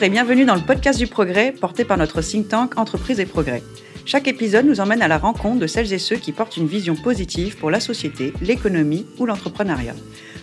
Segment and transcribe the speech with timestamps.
[0.00, 3.26] Bonjour et bienvenue dans le podcast du progrès porté par notre think tank Entreprise et
[3.26, 3.62] Progrès.
[4.06, 6.96] Chaque épisode nous emmène à la rencontre de celles et ceux qui portent une vision
[6.96, 9.94] positive pour la société, l'économie ou l'entrepreneuriat.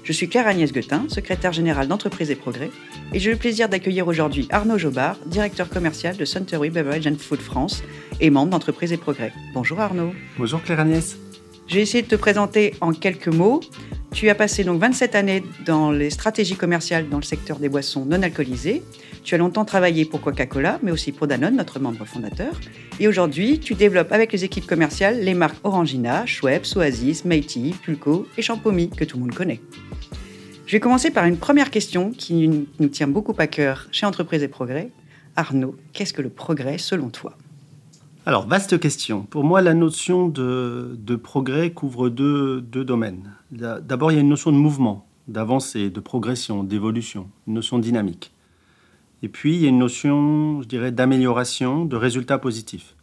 [0.03, 2.69] Je suis Claire Agnès Guetin, secrétaire générale d'Entreprise et Progrès,
[3.13, 7.39] et j'ai le plaisir d'accueillir aujourd'hui Arnaud Jobard, directeur commercial de Suntory Beverage and Food
[7.39, 7.81] France
[8.19, 9.33] et membre d'Entreprise et Progrès.
[9.55, 10.13] Bonjour Arnaud.
[10.37, 11.17] Bonjour Claire Agnès.
[11.65, 13.61] J'ai essayé de te présenter en quelques mots.
[14.17, 18.03] Tu as passé donc 27 années dans les stratégies commerciales dans le secteur des boissons
[18.03, 18.81] non alcoolisées.
[19.23, 22.59] Tu as longtemps travaillé pour Coca-Cola, mais aussi pour Danone, notre membre fondateur.
[22.99, 28.27] Et aujourd'hui, tu développes avec les équipes commerciales les marques Orangina, Schweppes, Oasis, Meiti, Pulco
[28.39, 29.61] et Champomy, que tout le monde connaît.
[30.65, 34.41] Je vais commencer par une première question qui nous tient beaucoup à cœur chez Entreprise
[34.41, 34.89] et Progrès.
[35.35, 37.37] Arnaud, qu'est-ce que le progrès selon toi?
[38.27, 39.21] Alors, vaste question.
[39.21, 43.31] Pour moi, la notion de, progrès couvre deux, domaines.
[43.51, 48.33] D'abord, il y a une notion de mouvement, d'avancée, de progression, d'évolution, une notion dynamique.
[49.23, 52.97] Et puis, il y a une notion, je dirais, d'amélioration, de résultats positifs.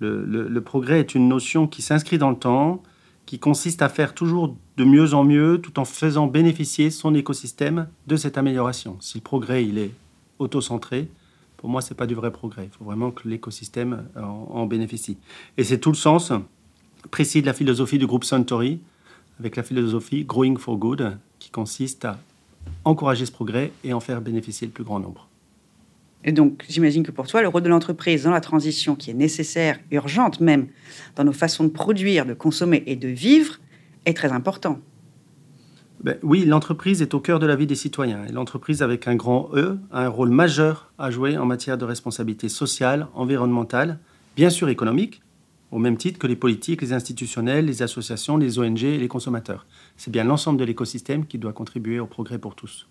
[0.00, 2.82] Le, progrès est une notion qui s'inscrit dans le temps,
[3.24, 7.88] qui consiste à faire toujours de mieux en mieux, tout en faisant bénéficier son écosystème
[8.06, 8.98] de cette amélioration.
[9.00, 9.92] Si le progrès, il est
[10.38, 11.08] auto-centré,
[11.58, 12.70] pour moi, ce n'est pas du vrai progrès.
[12.72, 15.18] Il faut vraiment que l'écosystème en, bénéficie.
[15.58, 16.32] Et c'est tout le sens
[17.10, 18.80] précis de la philosophie du groupe Suntory,
[19.40, 22.18] avec la philosophie Growing for Good, qui consiste à
[22.84, 25.28] encourager ce progrès et en faire bénéficier le plus grand nombre.
[26.24, 29.14] Et donc, j'imagine que pour toi, le rôle de l'entreprise dans la transition, qui est
[29.14, 30.68] nécessaire, urgente même,
[31.16, 33.58] dans nos façons de produire, de consommer et de vivre,
[34.04, 34.78] est très important.
[36.00, 38.24] Ben oui, l'entreprise est au cœur de la vie des citoyens.
[38.26, 41.84] Et l'entreprise, avec un grand E, a un rôle majeur à jouer en matière de
[41.84, 43.98] responsabilité sociale, environnementale,
[44.36, 45.22] bien sûr économique,
[45.72, 49.66] au même titre que les politiques, les institutionnels, les associations, les ONG et les consommateurs.
[49.96, 52.86] C'est bien l'ensemble de l'écosystème qui doit contribuer au progrès pour tous.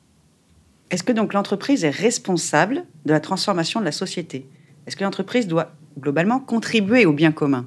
[0.92, 4.46] Est-ce que donc l'entreprise est responsable de la transformation de la société?
[4.86, 7.66] Est-ce que l'entreprise doit globalement contribuer au bien commun?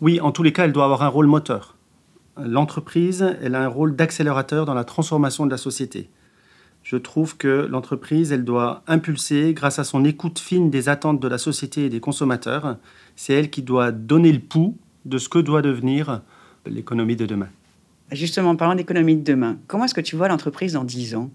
[0.00, 1.76] Oui, en tous les cas, elle doit avoir un rôle moteur
[2.44, 6.08] l'entreprise, elle a un rôle d'accélérateur dans la transformation de la société.
[6.82, 11.28] Je trouve que l'entreprise, elle doit impulser, grâce à son écoute fine des attentes de
[11.28, 12.76] la société et des consommateurs,
[13.16, 16.22] c'est elle qui doit donner le pouls de ce que doit devenir
[16.66, 17.48] l'économie de demain.
[18.12, 21.30] Justement, parlant d'économie de demain, comment est-ce que tu vois l'entreprise dans 10 ans?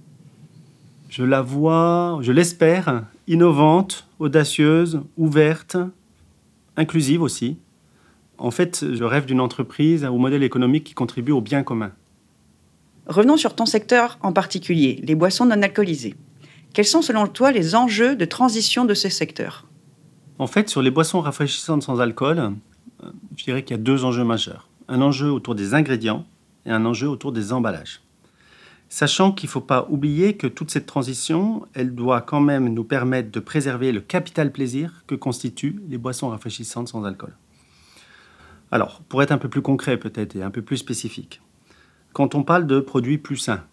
[1.10, 5.78] Je la vois, je l'espère, innovante, audacieuse, ouverte,
[6.76, 7.58] inclusive aussi.
[8.38, 11.92] En fait, je rêve d'une entreprise au modèle économique qui contribue au bien commun.
[13.08, 16.16] Revenons sur ton secteur en particulier, les boissons non alcoolisées.
[16.74, 19.66] Quels sont selon toi les enjeux de transition de ce secteur?
[20.40, 22.40] En fait, sur les boissons rafraîchissantes sans alcool,
[23.04, 24.68] euh, je dirais qu'il y a deux enjeux majeurs.
[24.88, 26.26] Un enjeu autour des ingrédients
[26.66, 28.02] et un enjeu autour des emballages.
[28.90, 32.84] Sachant qu'il ne faut pas oublier que toute cette transition, elle doit quand même nous
[32.84, 37.34] permettre de préserver le capital plaisir que constituent les boissons rafraîchissantes sans alcool.
[38.76, 41.42] Alors, pour être un peu plus concret peut-être et un peu plus spécifique,
[42.12, 43.64] quand on parle de produits plus sains,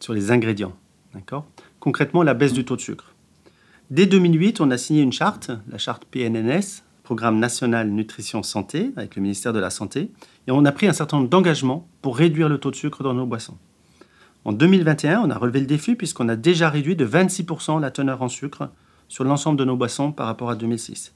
[0.00, 0.76] sur les ingrédients,
[1.14, 1.46] d'accord?
[1.78, 3.14] Concrètement, la baisse du taux de sucre.
[3.90, 9.14] Dès 2008, on a signé une charte, la charte PNNS, Programme national nutrition santé, avec
[9.14, 10.10] le ministère de la Santé,
[10.48, 13.14] et on a pris un certain nombre d'engagements pour réduire le taux de sucre dans
[13.14, 13.58] nos boissons.
[14.44, 18.22] En 2021, on a relevé le défi puisqu'on a déjà réduit de 26% la teneur
[18.22, 18.70] en sucre
[19.06, 21.14] sur l'ensemble de nos boissons par rapport à 2006.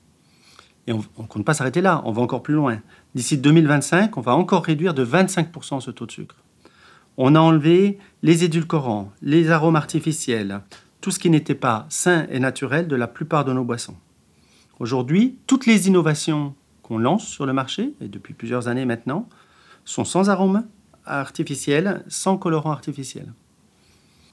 [0.87, 2.81] Et on ne compte pas s'arrêter là, on va encore plus loin.
[3.15, 6.37] D'ici 2025, on va encore réduire de 25% ce taux de sucre.
[7.17, 10.61] On a enlevé les édulcorants, les arômes artificiels,
[11.01, 13.97] tout ce qui n'était pas sain et naturel de la plupart de nos boissons.
[14.81, 19.29] Aujourd'hui, toutes les innovations qu'on lance sur le marché, et depuis plusieurs années maintenant,
[19.85, 20.65] sont sans arômes
[21.05, 23.33] artificiels, sans colorants artificiels.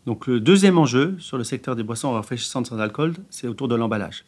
[0.06, 3.76] Donc le deuxième enjeu sur le secteur des boissons rafraîchissantes sans alcool, c'est autour de
[3.76, 4.26] l'emballage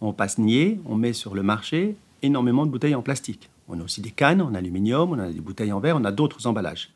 [0.00, 3.50] on passe nier, on met sur le marché énormément de bouteilles en plastique.
[3.68, 6.12] On a aussi des cannes en aluminium, on a des bouteilles en verre, on a
[6.12, 6.90] d'autres emballages.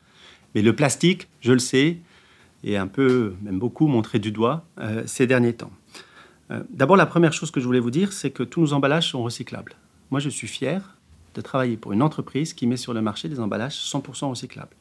[0.53, 1.97] Mais le plastique, je le sais,
[2.63, 5.71] est un peu, même beaucoup, montré du doigt euh, ces derniers temps.
[6.51, 9.09] Euh, d'abord, la première chose que je voulais vous dire, c'est que tous nos emballages
[9.11, 9.75] sont recyclables.
[10.11, 10.95] Moi, je suis fier
[11.33, 14.75] de travailler pour une entreprise qui met sur le marché des emballages 100% recyclables.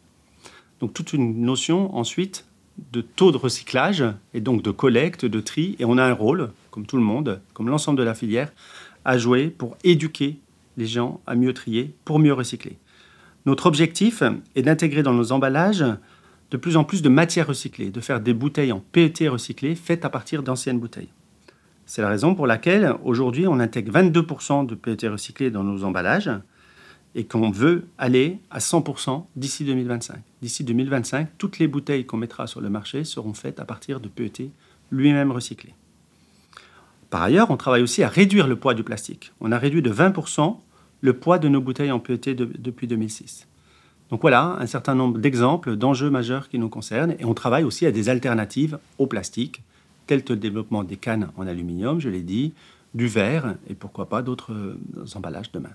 [0.80, 2.44] Donc toute une notion ensuite
[2.92, 5.76] de taux de recyclage et donc de collecte, de tri.
[5.78, 8.52] Et on a un rôle, comme tout le monde, comme l'ensemble de la filière,
[9.04, 10.38] à jouer pour éduquer
[10.76, 12.78] les gens à mieux trier, pour mieux recycler.
[13.46, 14.22] Notre objectif
[14.54, 15.84] est d'intégrer dans nos emballages
[16.50, 20.04] de plus en plus de matières recyclées, de faire des bouteilles en PET recyclées faites
[20.04, 21.08] à partir d'anciennes bouteilles.
[21.86, 26.30] C'est la raison pour laquelle aujourd'hui on intègre 22% de PET recyclés dans nos emballages
[27.14, 30.16] et qu'on veut aller à 100% d'ici 2025.
[30.42, 34.08] D'ici 2025, toutes les bouteilles qu'on mettra sur le marché seront faites à partir de
[34.08, 34.50] PET
[34.90, 35.74] lui-même recyclé.
[37.10, 39.32] Par ailleurs, on travaille aussi à réduire le poids du plastique.
[39.40, 40.56] On a réduit de 20%
[41.00, 43.46] le poids de nos bouteilles en PET depuis 2006.
[44.10, 47.86] Donc voilà un certain nombre d'exemples d'enjeux majeurs qui nous concernent et on travaille aussi
[47.86, 49.62] à des alternatives au plastique,
[50.06, 52.52] telles que le développement des cannes en aluminium, je l'ai dit,
[52.94, 54.78] du verre et pourquoi pas d'autres euh,
[55.14, 55.70] emballages demain.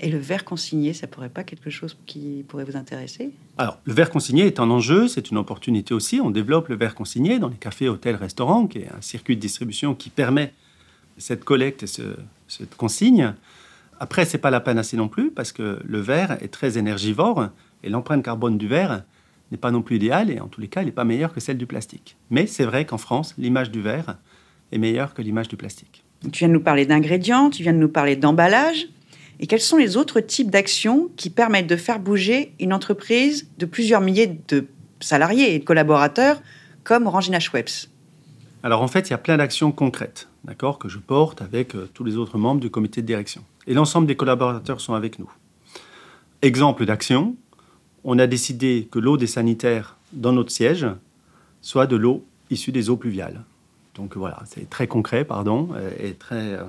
[0.00, 3.32] Et le verre consigné, ça pourrait pas quelque chose qui pourrait vous intéresser?
[3.56, 6.20] Alors, le verre consigné est un enjeu, c'est une opportunité aussi.
[6.20, 9.40] On développe le verre consigné dans les cafés, hôtels, restaurants, qui est un circuit de
[9.40, 10.52] distribution qui permet
[11.16, 13.34] cette collecte et cette consigne.
[13.98, 17.48] Après, c'est pas la panacée non plus, parce que le verre est très énergivore,
[17.82, 19.02] et l'empreinte carbone du verre
[19.50, 21.40] n'est pas non plus idéale, et en tous les cas, elle n'est pas meilleure que
[21.40, 22.16] celle du plastique.
[22.30, 24.18] Mais c'est vrai qu'en France, l'image du verre
[24.70, 26.04] est meilleure que l'image du plastique.
[26.30, 28.88] Tu viens de nous parler d'ingrédients, tu viens de nous parler d'emballage.
[29.40, 33.66] Et quels sont les autres types d'actions qui permettent de faire bouger une entreprise de
[33.66, 34.66] plusieurs milliers de
[35.00, 36.42] salariés et de collaborateurs
[36.82, 37.88] comme Orangina Schweppes?
[38.64, 41.88] Alors en fait, il y a plein d'actions concrètes, d'accord, que je porte avec euh,
[41.94, 43.44] tous les autres membres du comité de direction.
[43.68, 45.30] Et l'ensemble des collaborateurs sont avec nous.
[46.42, 47.36] Exemple d'action,
[48.02, 50.86] on a décidé que l'eau des sanitaires dans notre siège
[51.60, 53.44] soit de l'eau issue des eaux pluviales.
[53.94, 55.68] Donc voilà, c'est très concret, pardon,
[56.00, 56.62] et très euh,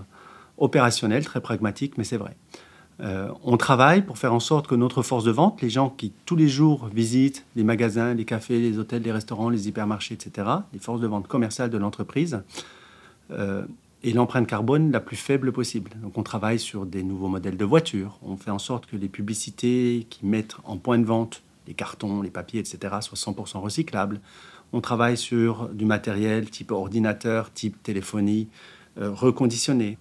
[0.59, 2.35] opérationnel, très pragmatique, mais c'est vrai.
[3.01, 6.11] Euh, on travaille pour faire en sorte que notre force de vente, les gens qui
[6.25, 10.47] tous les jours visitent les magasins, les cafés, les hôtels, les restaurants, les hypermarchés, etc.,
[10.73, 12.41] les forces de vente commerciales de l'entreprise,
[13.31, 13.63] euh,
[14.03, 15.91] aient l'empreinte carbone la plus faible possible.
[16.01, 19.09] Donc on travaille sur des nouveaux modèles de voitures, on fait en sorte que les
[19.09, 24.19] publicités qui mettent en point de vente les cartons, les papiers, etc., soient 100% recyclables.
[24.73, 28.47] On travaille sur du matériel type ordinateur, type téléphonie,
[28.99, 29.97] euh, reconditionné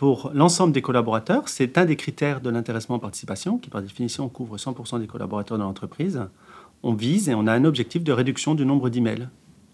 [0.00, 4.56] pour l'ensemble des collaborateurs, c'est un des critères de l'intéressement participation, qui par définition couvre
[4.56, 6.22] 100% des collaborateurs de l'entreprise.
[6.82, 9.28] On vise et on a un objectif de réduction du nombre d'emails.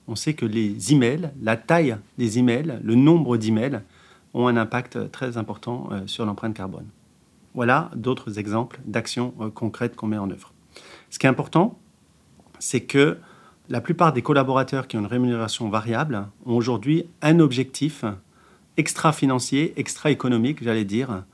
[0.08, 3.82] On sait que les emails, la taille des emails, le nombre d'emails
[4.34, 6.86] ont un impact très important euh, sur l'empreinte carbone.
[7.54, 10.52] Voilà d'autres exemples d'actions euh, concrètes qu'on met en œuvre.
[11.08, 11.78] Ce qui est important,
[12.58, 13.16] c'est que
[13.68, 18.04] la plupart des collaborateurs qui ont une rémunération variable ont aujourd'hui un objectif
[18.76, 21.24] extra-financier, extra-économique, j'allais dire,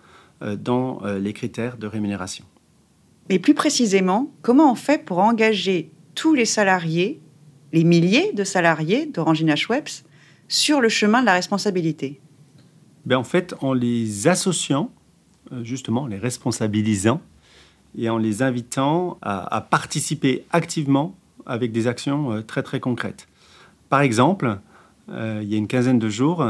[0.42, 2.44] euh, dans euh, les critères de rémunération.
[3.28, 7.20] Mais plus précisément, comment on fait pour engager tous les salariés,
[7.72, 10.04] les milliers de salariés d'Orangina Schweppes,
[10.48, 12.20] sur le chemin de la responsabilité?
[13.06, 14.90] Ben En fait, en les associant,
[15.52, 17.20] euh, justement, en les responsabilisant,
[17.96, 23.28] et en les invitant à, participer activement avec des actions très très concrètes.
[23.90, 24.58] Par exemple,
[25.08, 26.42] il y a une quinzaine de jours,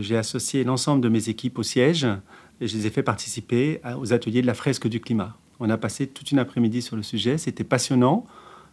[0.00, 2.06] j'ai associé l'ensemble de mes équipes au siège
[2.60, 5.36] et je les ai fait participer aux ateliers de la fresque du climat.
[5.60, 8.26] On a passé toute une après-midi sur le sujet, c'était passionnant.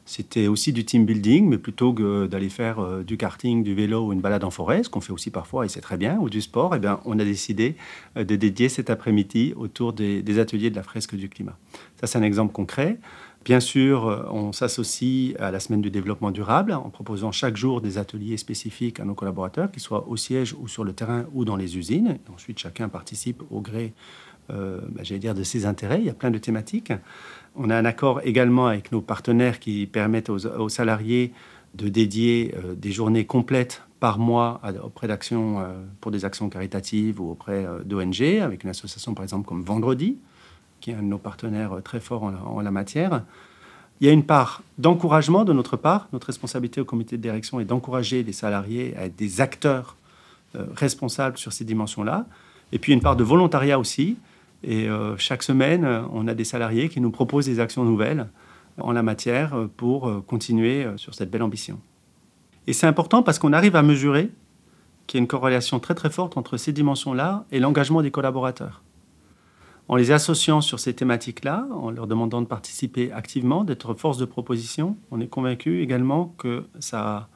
[0.06, 4.08] C'était aussi du team building, mais plutôt que d'aller faire euh, du karting, du vélo
[4.08, 6.30] ou une balade en forêt, ce qu'on fait aussi parfois et c'est très bien, ou
[6.30, 7.78] du sport, eh bien, on a décidé
[8.18, 11.58] euh, de dédier cet après-midi autour des, ateliers de la fresque du climat.
[12.02, 12.98] Ça, c'est un exemple concret.
[13.46, 17.82] Bien sûr, euh, on s'associe à la semaine du développement durable en proposant chaque jour
[17.82, 21.44] des ateliers spécifiques à nos collaborateurs, qu'ils soient au siège ou sur le terrain ou
[21.44, 22.20] dans les usines.
[22.34, 23.92] ensuite, chacun participe au gré,
[24.50, 26.00] euh, bah, j'allais dire, de ses intérêts.
[26.00, 26.94] Il y a plein de thématiques.
[27.58, 31.34] On a un accord également avec nos partenaires qui permettent aux, salariés
[31.76, 35.66] de dédier euh, des journées complètes par mois auprès d'actions
[36.02, 40.18] pour des actions caritatives ou auprès d'ONG, avec une association par exemple comme Vendredi,
[40.84, 43.24] qui est un de nos partenaires très forts en la, matière.
[44.02, 46.10] Il y a une part d'encouragement de notre part.
[46.12, 49.96] Notre responsabilité au comité de direction est d'encourager les salariés à être des acteurs
[50.58, 52.26] euh, responsables sur ces dimensions-là.
[52.74, 54.18] Et puis une part de volontariat aussi.
[54.62, 58.28] Et euh, chaque semaine, on a des salariés qui nous proposent des actions nouvelles
[58.78, 61.80] en la matière pour euh, continuer sur cette belle ambition.
[62.68, 64.32] Et c'est important parce qu'on arrive à mesurer
[65.08, 68.82] qu'il y a une corrélation très très forte entre ces dimensions-là et l'engagement des collaborateurs.
[69.90, 74.26] En les associant sur ces thématiques-là, en leur demandant de participer activement, d'être force de
[74.26, 77.28] proposition, on est convaincu également que ça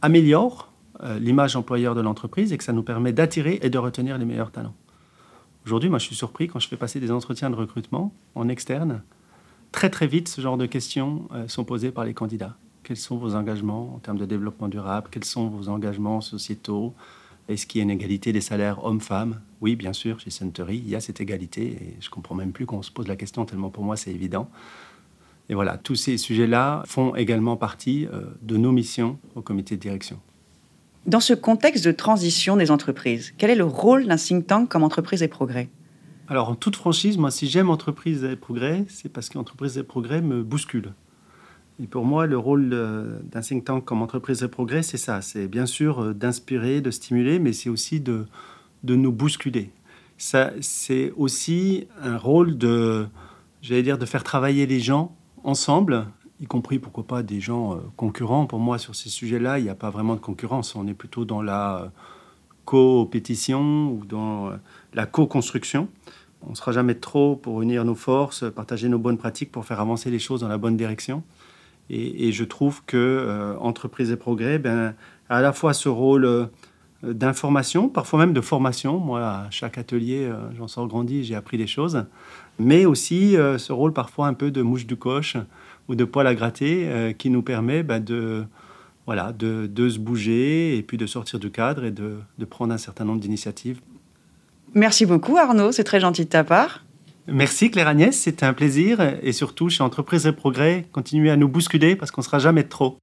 [0.00, 0.72] améliore
[1.02, 4.24] euh, l'image employeur de l'entreprise et que ça nous permet d'attirer et de retenir les
[4.24, 4.74] meilleurs talents.
[5.66, 9.02] Aujourd'hui, moi, je suis surpris quand je fais passer des entretiens de recrutement en externe.
[9.72, 12.56] Très, très vite, ce genre de questions euh, sont posées par les candidats.
[12.82, 15.08] Quels sont vos engagements en termes de développement durable?
[15.10, 16.94] Quels sont vos engagements sociétaux?
[17.50, 19.40] Est-ce qu'il y a une égalité des salaires hommes-femmes?
[19.60, 21.62] Oui, bien sûr, chez Suntory, il y a cette égalité.
[21.62, 24.48] Et je comprends même plus qu'on se pose la question, tellement pour moi c'est évident.
[25.48, 29.80] Et voilà, tous ces sujets-là font également partie euh, de nos missions au comité de
[29.80, 30.20] direction.
[31.06, 34.84] Dans ce contexte de transition des entreprises, quel est le rôle d'un think tank comme
[34.84, 35.68] Entreprise et Progrès?
[36.28, 40.20] Alors, en toute franchise, moi, si j'aime Entreprise et Progrès, c'est parce qu'Entreprise et Progrès
[40.20, 40.92] me bouscule.
[41.82, 45.22] Et pour moi, le rôle d'un think tank comme Entreprise et Progrès, c'est ça.
[45.22, 48.26] C'est bien sûr d'inspirer, de stimuler, mais c'est aussi de,
[48.84, 49.70] de nous bousculer.
[50.18, 53.06] C'est aussi un rôle de,
[53.62, 56.06] j'allais dire, de faire travailler les gens ensemble,
[56.40, 58.44] y compris, pourquoi pas, des gens concurrents.
[58.44, 60.76] Pour moi, sur ces sujets-là, il n'y a pas vraiment de concurrence.
[60.76, 61.90] On est plutôt dans la
[62.66, 64.50] co-pétition ou dans
[64.92, 65.88] la co-construction.
[66.46, 69.80] On ne sera jamais trop pour unir nos forces, partager nos bonnes pratiques pour faire
[69.80, 71.22] avancer les choses dans la bonne direction.
[71.92, 73.54] Et, je trouve que euh,
[73.98, 74.94] et Progrès ben,
[75.28, 76.46] a à la fois ce rôle euh,
[77.02, 78.98] d'information, parfois même de formation.
[78.98, 82.04] Moi, à chaque atelier, euh, j'en sors grandi, j'ai appris des choses.
[82.60, 85.38] Mais aussi ce rôle parfois un peu de mouche du coche
[85.88, 88.44] ou de poil à gratter qui nous permet ben, de,
[89.06, 92.74] voilà, de, de, se bouger et puis de sortir du cadre et de, de prendre
[92.74, 93.80] un certain nombre d'initiatives
[94.74, 96.84] Merci beaucoup Arnaud, c'est très gentil de ta part.
[97.26, 101.48] Merci Claire Agnès, c'était un plaisir et surtout chez Entreprise et Progrès, continuez à nous
[101.48, 102.98] bousculer parce qu'on ne sera jamais trop.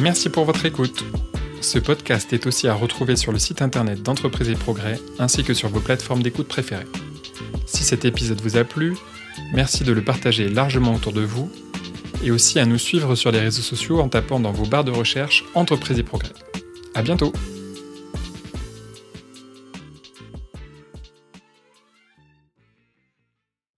[0.00, 1.04] Merci pour votre écoute.
[1.60, 5.54] Ce podcast est aussi à retrouver sur le site internet d'Entreprise et Progrès ainsi que
[5.54, 6.86] sur vos plateformes d'écoute préférées.
[7.66, 8.96] Si cet épisode vous a plu,
[9.52, 11.50] merci de le partager largement autour de vous
[12.22, 14.90] et aussi à nous suivre sur les réseaux sociaux en tapant dans vos barres de
[14.90, 16.32] recherche Entreprise et Progrès.
[16.94, 17.32] À bientôt